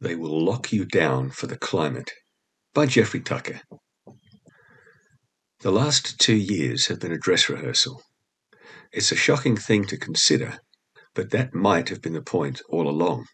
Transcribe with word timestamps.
They 0.00 0.14
Will 0.14 0.44
Lock 0.44 0.72
You 0.72 0.84
Down 0.84 1.30
for 1.30 1.46
the 1.46 1.56
Climate 1.56 2.12
by 2.74 2.86
Jeffrey 2.86 3.20
Tucker. 3.20 3.60
The 5.60 5.70
last 5.70 6.20
two 6.20 6.36
years 6.36 6.86
have 6.86 7.00
been 7.00 7.12
a 7.12 7.18
dress 7.18 7.48
rehearsal. 7.48 8.02
It's 8.92 9.12
a 9.12 9.16
shocking 9.16 9.56
thing 9.56 9.86
to 9.86 9.96
consider, 9.96 10.60
but 11.14 11.30
that 11.30 11.54
might 11.54 11.88
have 11.88 12.00
been 12.00 12.12
the 12.12 12.22
point 12.22 12.62
all 12.68 12.88
along. 12.88 13.26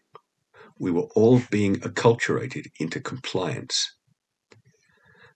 We 0.79 0.91
were 0.91 1.07
all 1.15 1.41
being 1.51 1.75
acculturated 1.77 2.65
into 2.79 2.99
compliance. 2.99 3.95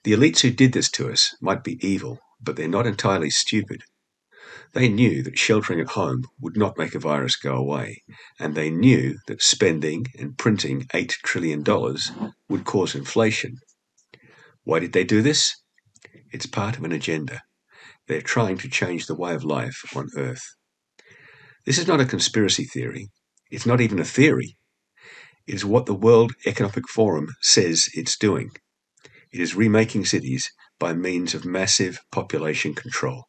The 0.04 0.14
elites 0.14 0.40
who 0.42 0.52
did 0.52 0.74
this 0.74 0.90
to 0.92 1.12
us 1.12 1.36
might 1.42 1.64
be 1.64 1.86
evil, 1.86 2.20
but 2.42 2.56
they're 2.56 2.68
not 2.68 2.88
entirely 2.88 3.30
stupid. 3.30 3.84
They 4.74 4.90
knew 4.90 5.24
that 5.24 5.38
sheltering 5.38 5.80
at 5.80 5.90
home 5.90 6.26
would 6.40 6.58
not 6.58 6.78
make 6.78 6.96
a 6.96 7.00
virus 7.00 7.36
go 7.36 7.56
away, 7.56 8.04
and 8.40 8.56
they 8.56 8.70
knew 8.70 9.18
that 9.28 9.42
spending 9.42 10.06
and 10.18 10.38
printing 10.38 10.88
$8 10.94 11.10
trillion 11.24 11.64
would 12.50 12.66
cause 12.66 12.96
inflation. 12.96 13.58
Why 14.64 14.80
did 14.80 14.94
they 14.94 15.04
do 15.04 15.22
this? 15.22 15.56
It's 16.32 16.46
part 16.46 16.78
of 16.78 16.84
an 16.84 16.92
agenda. 16.92 17.42
They're 18.08 18.22
trying 18.22 18.58
to 18.60 18.70
change 18.70 19.06
the 19.06 19.16
way 19.16 19.34
of 19.34 19.44
life 19.44 19.84
on 19.96 20.10
Earth. 20.18 20.44
This 21.66 21.78
is 21.78 21.88
not 21.88 22.02
a 22.02 22.06
conspiracy 22.06 22.66
theory. 22.66 23.10
It's 23.52 23.66
not 23.66 23.82
even 23.82 24.00
a 24.00 24.06
theory. 24.06 24.58
It 25.48 25.56
is 25.56 25.66
what 25.66 25.86
the 25.86 25.96
World 25.96 26.34
Economic 26.46 26.88
Forum 26.90 27.30
says 27.42 27.88
it's 27.94 28.18
doing. 28.18 28.52
It 29.32 29.40
is 29.40 29.56
remaking 29.56 30.06
cities 30.06 30.52
by 30.80 30.94
means 30.94 31.34
of 31.34 31.46
massive 31.46 32.00
population 32.12 32.74
control. 32.74 33.29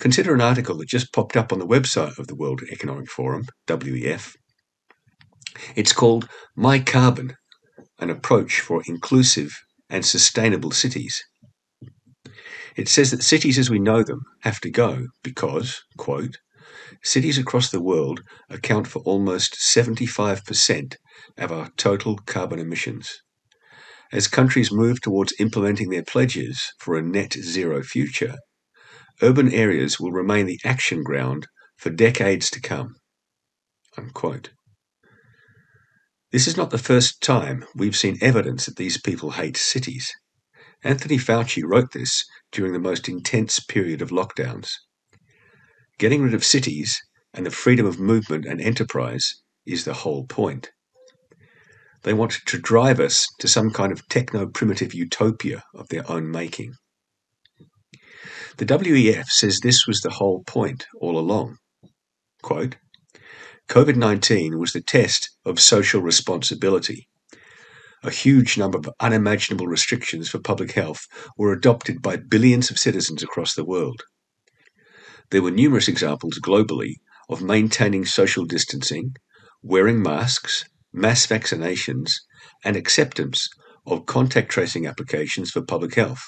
Consider 0.00 0.32
an 0.34 0.40
article 0.40 0.78
that 0.78 0.88
just 0.88 1.12
popped 1.12 1.36
up 1.36 1.52
on 1.52 1.58
the 1.58 1.66
website 1.66 2.18
of 2.18 2.26
the 2.26 2.34
World 2.34 2.62
Economic 2.72 3.10
Forum, 3.10 3.44
WEF. 3.66 4.32
It's 5.76 5.92
called 5.92 6.26
My 6.56 6.78
Carbon 6.78 7.34
An 7.98 8.08
Approach 8.08 8.60
for 8.60 8.82
Inclusive 8.86 9.52
and 9.90 10.04
Sustainable 10.06 10.70
Cities. 10.70 11.22
It 12.76 12.88
says 12.88 13.10
that 13.10 13.22
cities 13.22 13.58
as 13.58 13.68
we 13.68 13.78
know 13.78 14.02
them 14.02 14.22
have 14.40 14.58
to 14.60 14.70
go 14.70 15.08
because, 15.22 15.82
quote, 15.98 16.38
cities 17.02 17.36
across 17.36 17.70
the 17.70 17.82
world 17.82 18.22
account 18.48 18.86
for 18.86 19.00
almost 19.00 19.56
75% 19.56 20.94
of 21.36 21.52
our 21.52 21.68
total 21.76 22.16
carbon 22.24 22.58
emissions. 22.58 23.20
As 24.12 24.28
countries 24.28 24.72
move 24.72 25.02
towards 25.02 25.34
implementing 25.38 25.90
their 25.90 26.04
pledges 26.04 26.72
for 26.78 26.96
a 26.96 27.02
net 27.02 27.34
zero 27.34 27.82
future, 27.82 28.36
urban 29.22 29.52
areas 29.52 29.98
will 29.98 30.12
remain 30.12 30.46
the 30.46 30.60
action 30.64 31.02
ground 31.02 31.46
for 31.76 31.90
decades 31.90 32.50
to 32.50 32.60
come. 32.60 32.96
Unquote. 33.96 34.50
This 36.32 36.46
is 36.46 36.56
not 36.56 36.70
the 36.70 36.78
first 36.78 37.20
time 37.20 37.64
we've 37.74 37.96
seen 37.96 38.16
evidence 38.20 38.66
that 38.66 38.76
these 38.76 39.00
people 39.00 39.32
hate 39.32 39.56
cities. 39.56 40.12
Anthony 40.84 41.18
Fauci 41.18 41.62
wrote 41.64 41.92
this 41.92 42.24
during 42.52 42.72
the 42.72 42.78
most 42.78 43.08
intense 43.08 43.58
period 43.60 44.00
of 44.00 44.10
lockdowns. 44.10 44.70
Getting 45.98 46.22
rid 46.22 46.34
of 46.34 46.44
cities 46.44 47.00
and 47.34 47.44
the 47.44 47.50
freedom 47.50 47.84
of 47.84 47.98
movement 47.98 48.46
and 48.46 48.60
enterprise 48.60 49.42
is 49.66 49.84
the 49.84 49.92
whole 49.92 50.24
point. 50.26 50.70
They 52.02 52.14
want 52.14 52.38
to 52.46 52.58
drive 52.58 52.98
us 52.98 53.28
to 53.40 53.48
some 53.48 53.70
kind 53.70 53.92
of 53.92 54.08
techno 54.08 54.46
primitive 54.46 54.94
utopia 54.94 55.64
of 55.74 55.88
their 55.88 56.10
own 56.10 56.30
making. 56.30 56.74
The 58.56 58.66
WEF 58.66 59.26
says 59.28 59.60
this 59.60 59.86
was 59.86 60.00
the 60.00 60.10
whole 60.10 60.42
point 60.44 60.86
all 61.00 61.18
along. 61.18 61.58
Quote, 62.42 62.76
COVID 63.68 63.94
19 63.94 64.58
was 64.58 64.72
the 64.72 64.80
test 64.80 65.30
of 65.44 65.60
social 65.60 66.02
responsibility. 66.02 67.08
A 68.02 68.10
huge 68.10 68.58
number 68.58 68.78
of 68.78 68.90
unimaginable 68.98 69.68
restrictions 69.68 70.28
for 70.28 70.40
public 70.40 70.72
health 70.72 71.06
were 71.36 71.52
adopted 71.52 72.02
by 72.02 72.16
billions 72.16 72.70
of 72.70 72.78
citizens 72.78 73.22
across 73.22 73.54
the 73.54 73.64
world. 73.64 74.02
There 75.30 75.42
were 75.42 75.52
numerous 75.52 75.86
examples 75.86 76.40
globally 76.40 76.94
of 77.28 77.42
maintaining 77.42 78.04
social 78.04 78.44
distancing, 78.44 79.14
wearing 79.62 80.02
masks, 80.02 80.64
mass 80.92 81.24
vaccinations, 81.26 82.10
and 82.64 82.74
acceptance 82.74 83.48
of 83.86 84.06
contact 84.06 84.50
tracing 84.50 84.86
applications 84.86 85.52
for 85.52 85.62
public 85.62 85.94
health, 85.94 86.22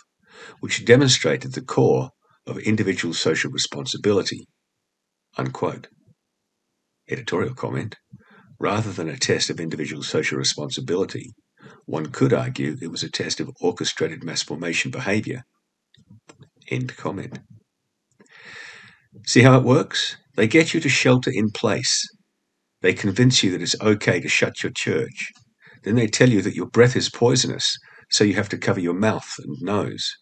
which 0.61 0.85
demonstrated 0.85 1.53
the 1.53 1.63
core 1.63 2.11
of 2.47 2.59
individual 2.59 3.15
social 3.15 3.51
responsibility. 3.51 4.47
Unquote. 5.37 5.89
Editorial 7.09 7.55
comment 7.55 7.97
Rather 8.59 8.93
than 8.93 9.09
a 9.09 9.19
test 9.19 9.51
of 9.51 9.59
individual 9.59 10.05
social 10.05 10.39
responsibility, 10.39 11.33
one 11.87 12.07
could 12.07 12.33
argue 12.33 12.77
it 12.81 12.93
was 12.93 13.03
a 13.03 13.11
test 13.11 13.41
of 13.41 13.51
orchestrated 13.61 14.23
mass 14.23 14.41
formation 14.41 14.91
behavior. 14.93 15.43
End 16.69 16.97
comment. 16.97 17.41
See 19.27 19.43
how 19.43 19.59
it 19.59 19.65
works? 19.65 20.17
They 20.37 20.47
get 20.47 20.73
you 20.73 20.81
to 20.81 20.89
shelter 20.89 21.33
in 21.35 21.51
place. 21.51 22.09
They 22.83 22.95
convince 22.95 23.43
you 23.43 23.51
that 23.51 23.63
it's 23.63 23.81
okay 23.81 24.21
to 24.21 24.29
shut 24.29 24.63
your 24.63 24.73
church. 24.73 25.33
Then 25.83 25.97
they 25.97 26.07
tell 26.07 26.29
you 26.31 26.41
that 26.43 26.55
your 26.55 26.67
breath 26.67 26.95
is 26.95 27.11
poisonous, 27.11 27.77
so 28.11 28.23
you 28.23 28.35
have 28.35 28.49
to 28.51 28.59
cover 28.59 28.79
your 28.81 28.95
mouth 28.95 29.35
and 29.39 29.57
nose. 29.61 30.17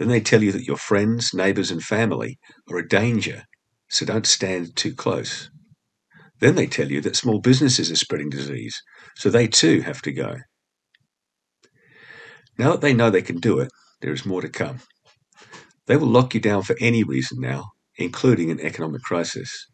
Then 0.00 0.08
they 0.08 0.22
tell 0.22 0.42
you 0.42 0.50
that 0.52 0.66
your 0.66 0.78
friends, 0.78 1.34
neighbors, 1.34 1.70
and 1.70 1.82
family 1.82 2.38
are 2.70 2.78
a 2.78 2.88
danger, 2.88 3.44
so 3.90 4.06
don't 4.06 4.26
stand 4.26 4.74
too 4.74 4.94
close. 4.94 5.50
Then 6.40 6.54
they 6.54 6.66
tell 6.66 6.90
you 6.90 7.02
that 7.02 7.16
small 7.16 7.38
businesses 7.38 7.90
are 7.90 7.96
spreading 7.96 8.30
disease, 8.30 8.80
so 9.16 9.28
they 9.28 9.46
too 9.46 9.82
have 9.82 10.00
to 10.00 10.12
go. 10.12 10.36
Now 12.56 12.70
that 12.70 12.80
they 12.80 12.94
know 12.94 13.10
they 13.10 13.20
can 13.20 13.40
do 13.40 13.58
it, 13.58 13.70
there 14.00 14.14
is 14.14 14.24
more 14.24 14.40
to 14.40 14.48
come. 14.48 14.80
They 15.84 15.98
will 15.98 16.08
lock 16.08 16.32
you 16.32 16.40
down 16.40 16.62
for 16.62 16.76
any 16.80 17.04
reason 17.04 17.38
now, 17.38 17.72
including 17.96 18.50
an 18.50 18.60
economic 18.60 19.02
crisis. 19.02 19.66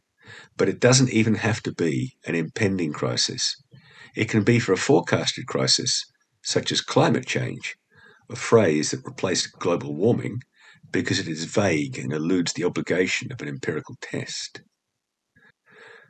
But 0.56 0.68
it 0.68 0.80
doesn't 0.80 1.10
even 1.10 1.36
have 1.36 1.62
to 1.62 1.72
be 1.72 2.16
an 2.26 2.34
impending 2.34 2.92
crisis. 2.92 3.54
It 4.16 4.28
can 4.28 4.42
be 4.42 4.58
for 4.58 4.72
a 4.72 4.76
forecasted 4.76 5.46
crisis, 5.46 6.04
such 6.42 6.72
as 6.72 6.80
climate 6.80 7.26
change, 7.26 7.76
a 8.28 8.36
phrase 8.36 8.90
that 8.90 9.04
replaced 9.04 9.58
global 9.58 9.94
warming 9.94 10.40
because 10.90 11.18
it 11.18 11.28
is 11.28 11.44
vague 11.44 11.98
and 11.98 12.12
eludes 12.12 12.52
the 12.52 12.64
obligation 12.64 13.30
of 13.32 13.40
an 13.40 13.48
empirical 13.48 13.96
test. 14.00 14.62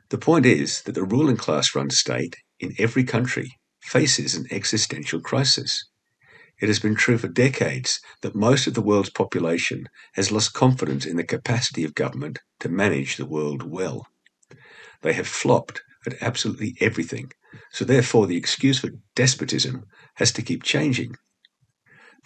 The 0.09 0.17
point 0.17 0.45
is 0.45 0.81
that 0.83 0.93
the 0.93 1.03
ruling 1.03 1.37
class 1.37 1.75
run 1.75 1.89
state 1.89 2.35
in 2.59 2.73
every 2.79 3.03
country 3.03 3.51
faces 3.81 4.35
an 4.35 4.45
existential 4.51 5.19
crisis. 5.19 5.83
It 6.59 6.67
has 6.67 6.79
been 6.79 6.95
true 6.95 7.17
for 7.17 7.27
decades 7.27 7.99
that 8.21 8.35
most 8.35 8.67
of 8.67 8.73
the 8.73 8.81
world's 8.81 9.11
population 9.11 9.87
has 10.13 10.31
lost 10.31 10.53
confidence 10.53 11.05
in 11.05 11.17
the 11.17 11.23
capacity 11.23 11.83
of 11.83 11.93
government 11.93 12.39
to 12.61 12.69
manage 12.69 13.17
the 13.17 13.25
world 13.25 13.63
well. 13.63 14.07
They 15.01 15.13
have 15.13 15.27
flopped 15.27 15.81
at 16.05 16.21
absolutely 16.21 16.75
everything, 16.79 17.31
so 17.71 17.85
therefore 17.85 18.25
the 18.25 18.37
excuse 18.37 18.79
for 18.79 18.89
despotism 19.15 19.85
has 20.15 20.31
to 20.31 20.41
keep 20.41 20.63
changing 20.63 21.15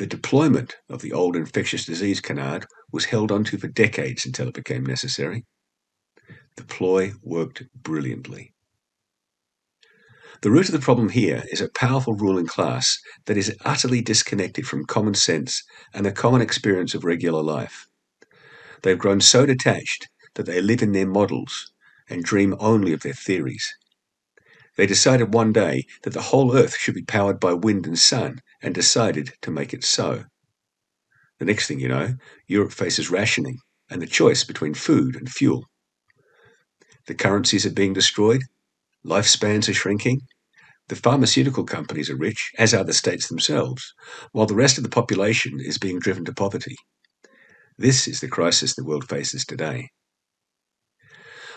the 0.02 0.08
deployment 0.08 0.78
of 0.90 1.04
the 1.04 1.14
old 1.14 1.36
infectious 1.36 1.86
disease 1.86 2.20
canard 2.20 2.66
was 2.92 3.06
held 3.06 3.32
onto 3.32 3.56
for 3.56 3.68
decades 3.68 4.26
until 4.26 4.48
it 4.48 4.56
became 4.56 4.84
necessary. 4.84 5.46
The 6.58 6.64
ploy 6.64 7.12
worked 7.22 7.62
brilliantly. 7.76 8.52
The 10.42 10.50
root 10.50 10.66
of 10.66 10.72
the 10.72 10.80
problem 10.80 11.10
here 11.10 11.44
is 11.52 11.62
a 11.62 11.70
powerful 11.70 12.16
ruling 12.16 12.48
class 12.48 12.98
that 13.28 13.38
is 13.38 13.56
utterly 13.64 14.02
disconnected 14.02 14.66
from 14.66 14.86
common 14.86 15.14
sense 15.14 15.62
and 15.94 16.04
the 16.04 16.12
common 16.12 16.42
experience 16.42 16.96
of 16.96 17.04
regular 17.04 17.44
life. 17.44 17.88
They've 18.82 18.98
grown 18.98 19.22
so 19.22 19.46
detached 19.46 20.10
that 20.34 20.48
they 20.48 20.62
live 20.62 20.82
in 20.82 20.94
their 20.94 21.06
models 21.06 21.72
and 22.10 22.24
dream 22.24 22.56
only 22.58 22.92
of 22.92 23.04
their 23.04 23.14
theories. 23.14 23.72
They 24.78 24.86
decided 24.86 25.34
one 25.34 25.52
day 25.52 25.86
that 26.04 26.14
the 26.14 26.22
whole 26.22 26.56
earth 26.56 26.78
should 26.78 26.96
be 26.96 27.04
powered 27.04 27.40
by 27.40 27.54
wind 27.54 27.86
and 27.86 28.00
sun 28.00 28.40
and 28.62 28.74
decided 28.74 29.34
to 29.42 29.52
make 29.52 29.74
it 29.74 29.84
so. 29.84 30.26
The 31.40 31.46
next 31.46 31.68
thing 31.68 31.80
you 31.80 31.90
know, 31.90 32.16
Europe 32.48 32.72
faces 32.72 33.10
rationing 33.10 33.58
and 33.90 34.02
the 34.02 34.08
choice 34.08 34.44
between 34.44 34.74
food 34.74 35.16
and 35.16 35.30
fuel. 35.30 35.66
The 37.08 37.16
currencies 37.16 37.66
are 37.66 37.74
being 37.74 37.94
destroyed, 37.94 38.44
lifespans 39.06 39.68
are 39.68 39.74
shrinking, 39.74 40.22
the 40.88 40.96
pharmaceutical 40.96 41.64
companies 41.64 42.10
are 42.10 42.16
rich, 42.18 42.52
as 42.58 42.74
are 42.74 42.84
the 42.84 42.94
states 42.94 43.28
themselves, 43.28 43.94
while 44.32 44.46
the 44.46 44.56
rest 44.56 44.78
of 44.78 44.84
the 44.84 44.90
population 44.90 45.60
is 45.60 45.78
being 45.78 46.00
driven 46.00 46.26
to 46.26 46.34
poverty. 46.34 46.76
This 47.78 48.08
is 48.08 48.20
the 48.20 48.28
crisis 48.28 48.76
the 48.76 48.84
world 48.84 49.10
faces 49.10 49.44
today. 49.44 49.90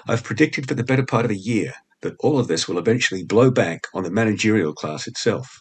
I've 0.08 0.24
predicted 0.24 0.66
for 0.66 0.74
the 0.74 0.84
better 0.84 1.04
part 1.04 1.24
of 1.24 1.30
a 1.30 1.36
year 1.36 1.74
that 2.04 2.14
all 2.20 2.38
of 2.38 2.46
this 2.46 2.68
will 2.68 2.78
eventually 2.78 3.24
blow 3.24 3.50
back 3.50 3.88
on 3.92 4.04
the 4.04 4.10
managerial 4.10 4.72
class 4.72 5.08
itself. 5.08 5.60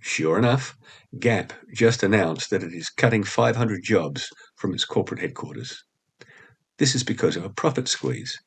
Sure 0.00 0.38
enough, 0.38 0.76
Gap 1.18 1.52
just 1.74 2.02
announced 2.02 2.50
that 2.50 2.62
it 2.62 2.72
is 2.72 2.90
cutting 2.90 3.24
500 3.24 3.82
jobs 3.82 4.28
from 4.56 4.74
its 4.74 4.84
corporate 4.84 5.20
headquarters. 5.20 5.82
This 6.78 6.94
is 6.94 7.02
because 7.02 7.36
of 7.36 7.44
a 7.44 7.50
profit 7.50 7.88
squeeze. 7.88 8.38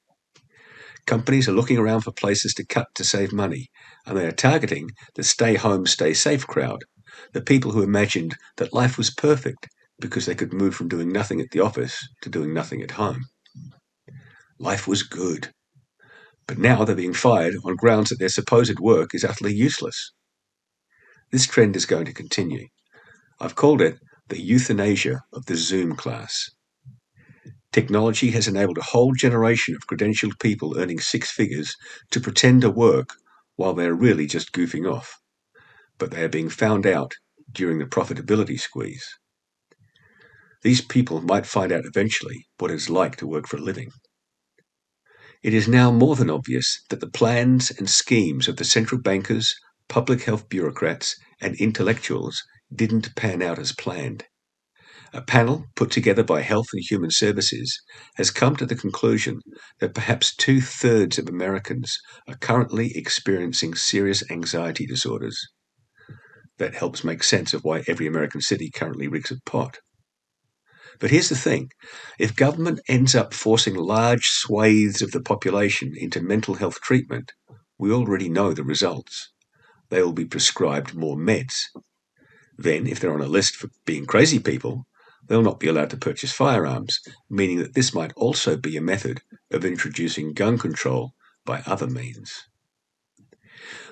Companies 1.07 1.49
are 1.49 1.53
looking 1.53 1.77
around 1.77 2.01
for 2.01 2.11
places 2.11 2.53
to 2.55 2.65
cut 2.65 2.87
to 2.95 3.03
save 3.03 3.33
money, 3.33 3.69
and 4.05 4.17
they 4.17 4.25
are 4.25 4.31
targeting 4.31 4.89
the 5.15 5.23
stay 5.23 5.55
home, 5.55 5.85
stay 5.85 6.13
safe 6.13 6.45
crowd, 6.47 6.83
the 7.33 7.41
people 7.41 7.71
who 7.71 7.81
imagined 7.81 8.35
that 8.57 8.73
life 8.73 8.97
was 8.97 9.13
perfect 9.13 9.67
because 9.99 10.25
they 10.25 10.35
could 10.35 10.53
move 10.53 10.75
from 10.75 10.87
doing 10.87 11.11
nothing 11.11 11.41
at 11.41 11.51
the 11.51 11.59
office 11.59 12.07
to 12.21 12.29
doing 12.29 12.53
nothing 12.53 12.81
at 12.81 12.91
home. 12.91 13.23
Life 14.59 14.87
was 14.87 15.03
good. 15.03 15.49
But 16.47 16.59
now 16.59 16.83
they're 16.83 16.95
being 16.95 17.13
fired 17.13 17.55
on 17.63 17.75
grounds 17.75 18.09
that 18.09 18.19
their 18.19 18.29
supposed 18.29 18.79
work 18.79 19.15
is 19.15 19.23
utterly 19.23 19.53
useless. 19.53 20.11
This 21.31 21.47
trend 21.47 21.75
is 21.75 21.85
going 21.85 22.05
to 22.05 22.13
continue. 22.13 22.67
I've 23.39 23.55
called 23.55 23.81
it 23.81 23.99
the 24.29 24.39
euthanasia 24.39 25.23
of 25.33 25.45
the 25.45 25.55
Zoom 25.55 25.95
class. 25.95 26.49
Technology 27.71 28.31
has 28.31 28.47
enabled 28.47 28.77
a 28.77 28.83
whole 28.83 29.13
generation 29.13 29.75
of 29.75 29.87
credentialed 29.87 30.39
people 30.39 30.77
earning 30.77 30.99
six 30.99 31.29
figures 31.31 31.75
to 32.11 32.21
pretend 32.21 32.61
to 32.61 32.69
work 32.69 33.09
while 33.55 33.73
they 33.73 33.85
are 33.85 33.93
really 33.93 34.27
just 34.27 34.53
goofing 34.53 34.89
off. 34.89 35.19
But 35.97 36.11
they 36.11 36.23
are 36.23 36.29
being 36.29 36.49
found 36.49 36.85
out 36.85 37.13
during 37.51 37.79
the 37.79 37.85
profitability 37.85 38.59
squeeze. 38.59 39.05
These 40.61 40.81
people 40.81 41.21
might 41.21 41.45
find 41.45 41.71
out 41.71 41.85
eventually 41.85 42.47
what 42.57 42.71
it's 42.71 42.89
like 42.89 43.17
to 43.17 43.27
work 43.27 43.47
for 43.47 43.57
a 43.57 43.61
living. 43.61 43.91
It 45.45 45.53
is 45.53 45.67
now 45.67 45.91
more 45.91 46.15
than 46.15 46.31
obvious 46.31 46.81
that 46.89 47.01
the 47.01 47.07
plans 47.07 47.69
and 47.69 47.87
schemes 47.87 48.47
of 48.47 48.57
the 48.57 48.65
central 48.65 48.99
bankers, 48.99 49.53
public 49.87 50.23
health 50.23 50.49
bureaucrats, 50.49 51.15
and 51.39 51.55
intellectuals 51.57 52.41
didn't 52.73 53.15
pan 53.15 53.43
out 53.43 53.59
as 53.59 53.71
planned. 53.71 54.25
A 55.13 55.21
panel 55.21 55.67
put 55.75 55.91
together 55.91 56.23
by 56.23 56.41
Health 56.41 56.65
and 56.73 56.81
Human 56.89 57.11
Services 57.11 57.79
has 58.15 58.31
come 58.31 58.55
to 58.55 58.65
the 58.65 58.75
conclusion 58.75 59.39
that 59.81 59.93
perhaps 59.93 60.35
two 60.35 60.61
thirds 60.61 61.19
of 61.19 61.29
Americans 61.29 61.95
are 62.27 62.37
currently 62.37 62.97
experiencing 62.97 63.75
serious 63.75 64.23
anxiety 64.31 64.87
disorders. 64.87 65.39
That 66.57 66.73
helps 66.73 67.03
make 67.03 67.21
sense 67.21 67.53
of 67.53 67.63
why 67.63 67.83
every 67.87 68.07
American 68.07 68.41
city 68.41 68.71
currently 68.73 69.07
reeks 69.07 69.29
of 69.29 69.45
pot. 69.45 69.77
But 70.99 71.11
here's 71.11 71.29
the 71.29 71.35
thing 71.35 71.71
if 72.19 72.35
government 72.35 72.79
ends 72.87 73.15
up 73.15 73.33
forcing 73.33 73.75
large 73.75 74.27
swathes 74.27 75.01
of 75.01 75.11
the 75.11 75.21
population 75.21 75.93
into 75.95 76.21
mental 76.21 76.55
health 76.55 76.79
treatment, 76.81 77.33
we 77.77 77.91
already 77.91 78.29
know 78.29 78.53
the 78.53 78.63
results. 78.63 79.31
They 79.89 80.01
will 80.01 80.13
be 80.13 80.25
prescribed 80.25 80.95
more 80.95 81.17
meds. 81.17 81.63
Then, 82.57 82.87
if 82.87 82.99
they're 82.99 83.13
on 83.13 83.21
a 83.21 83.27
list 83.27 83.55
for 83.55 83.69
being 83.85 84.05
crazy 84.05 84.39
people, 84.39 84.85
they'll 85.27 85.41
not 85.41 85.59
be 85.59 85.67
allowed 85.67 85.89
to 85.89 85.97
purchase 85.97 86.31
firearms, 86.31 86.99
meaning 87.29 87.59
that 87.59 87.73
this 87.73 87.93
might 87.93 88.13
also 88.15 88.55
be 88.55 88.77
a 88.77 88.81
method 88.81 89.21
of 89.51 89.65
introducing 89.65 90.33
gun 90.33 90.57
control 90.57 91.13
by 91.45 91.61
other 91.65 91.87
means. 91.87 92.47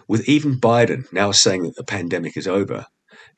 With 0.07 0.27
even 0.27 0.59
Biden 0.59 1.11
now 1.11 1.31
saying 1.31 1.63
that 1.63 1.75
the 1.75 1.83
pandemic 1.83 2.37
is 2.37 2.47
over, 2.47 2.87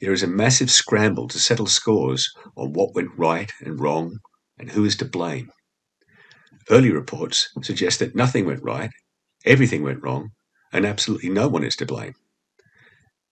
there 0.01 0.13
is 0.13 0.23
a 0.23 0.27
massive 0.27 0.71
scramble 0.71 1.27
to 1.27 1.39
settle 1.39 1.67
scores 1.67 2.33
on 2.55 2.73
what 2.73 2.95
went 2.95 3.09
right 3.17 3.51
and 3.61 3.79
wrong 3.79 4.19
and 4.57 4.71
who 4.71 4.85
is 4.85 4.95
to 4.97 5.05
blame. 5.05 5.49
Early 6.69 6.91
reports 6.91 7.49
suggest 7.61 7.99
that 7.99 8.15
nothing 8.15 8.45
went 8.45 8.63
right, 8.63 8.91
everything 9.45 9.83
went 9.83 10.01
wrong, 10.01 10.29
and 10.73 10.85
absolutely 10.85 11.29
no 11.29 11.47
one 11.47 11.63
is 11.63 11.75
to 11.77 11.85
blame. 11.85 12.13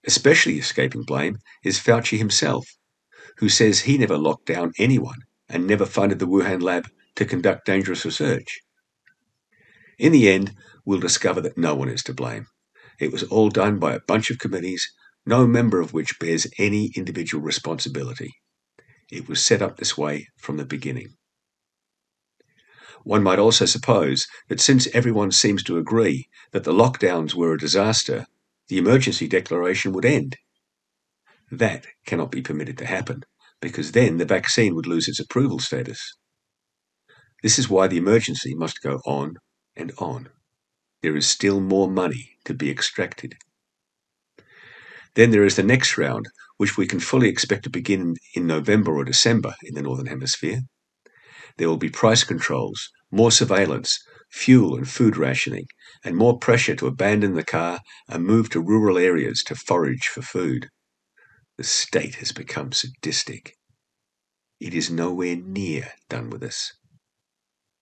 Especially 0.06 0.60
escaping 0.60 1.04
blame 1.04 1.38
is 1.64 1.80
Fauci 1.80 2.18
himself, 2.18 2.66
who 3.38 3.50
says 3.50 3.82
he 3.82 3.98
never 3.98 4.18
locked 4.18 4.46
down 4.46 4.74
anyone 4.78 5.20
and 5.50 5.66
never 5.66 5.86
funded 5.86 6.20
the 6.20 6.28
Wuhan 6.28 6.62
lab 6.62 6.88
to 7.16 7.26
conduct 7.26 7.66
dangerous 7.66 8.06
research. 8.06 8.60
In 9.98 10.12
the 10.12 10.30
end, 10.30 10.54
we'll 10.86 11.00
discover 11.00 11.42
that 11.42 11.58
no 11.58 11.76
one 11.76 11.90
is 11.90 12.04
to 12.04 12.14
blame. 12.14 12.48
It 13.00 13.12
was 13.12 13.24
all 13.24 13.50
done 13.50 13.80
by 13.80 13.94
a 13.94 14.02
bunch 14.08 14.30
of 14.30 14.40
committees 14.40 14.92
no 15.26 15.48
member 15.48 15.80
of 15.80 15.94
which 15.94 16.20
bears 16.20 16.48
any 16.58 16.92
individual 16.96 17.44
responsibility. 17.44 18.32
It 19.12 19.28
was 19.28 19.44
set 19.44 19.62
up 19.62 19.78
this 19.78 19.98
way 19.98 20.28
from 20.38 20.58
the 20.58 20.66
beginning. 20.66 21.16
One 23.04 23.24
might 23.24 23.40
also 23.40 23.66
suppose 23.66 24.28
that 24.48 24.62
since 24.62 24.88
everyone 24.94 25.32
seems 25.32 25.64
to 25.64 25.78
agree 25.78 26.30
that 26.52 26.64
the 26.64 26.74
lockdowns 26.74 27.36
were 27.36 27.54
a 27.54 27.58
disaster, 27.58 28.26
the 28.70 28.78
emergency 28.78 29.28
declaration 29.28 29.92
would 29.94 30.06
end. 30.06 30.38
That 31.52 31.86
cannot 32.06 32.32
be 32.32 32.42
permitted 32.42 32.78
to 32.80 32.86
happen, 32.86 33.24
because 33.62 33.92
then 33.92 34.18
the 34.18 34.26
vaccine 34.26 34.74
would 34.76 34.88
lose 34.88 35.08
its 35.08 35.20
approval 35.20 35.60
status. 35.60 36.16
This 37.44 37.60
is 37.60 37.70
why 37.70 37.88
the 37.88 37.98
emergency 37.98 38.56
must 38.56 38.82
go 38.82 39.02
on 39.06 39.36
and 39.76 39.92
on. 39.98 40.30
There 41.02 41.16
is 41.18 41.28
still 41.28 41.60
more 41.60 41.90
money 41.90 42.38
to 42.46 42.54
be 42.54 42.72
extracted. 42.72 43.36
Then 45.16 45.32
there 45.32 45.46
is 45.46 45.56
the 45.56 45.64
next 45.64 45.98
round, 45.98 46.28
which 46.58 46.78
we 46.78 46.88
can 46.88 47.00
fully 47.00 47.30
expect 47.30 47.64
to 47.64 47.70
begin 47.70 48.16
in 48.36 48.48
November 48.48 48.96
or 48.96 49.04
December 49.04 49.56
in 49.64 49.76
the 49.76 49.82
Northern 49.82 50.08
Hemisphere. 50.08 50.62
There 51.58 51.70
will 51.70 51.78
be 51.78 51.90
price 51.90 52.24
controls, 52.24 52.90
more 53.12 53.32
surveillance, 53.32 54.00
fuel 54.32 54.76
and 54.76 54.90
food 54.90 55.16
rationing, 55.16 55.68
and 56.04 56.18
more 56.18 56.40
pressure 56.40 56.76
to 56.76 56.88
abandon 56.88 57.36
the 57.36 57.44
car 57.44 57.80
and 58.08 58.26
move 58.26 58.50
to 58.50 58.62
rural 58.62 58.98
areas 58.98 59.44
to 59.44 59.56
forage 59.56 60.08
for 60.08 60.24
food. 60.24 60.70
The 61.58 61.64
state 61.64 62.16
has 62.16 62.32
become 62.32 62.72
sadistic. 62.72 63.54
It 64.60 64.74
is 64.74 64.90
nowhere 64.90 65.36
near 65.36 65.92
done 66.10 66.32
with 66.32 66.42
us. 66.44 66.74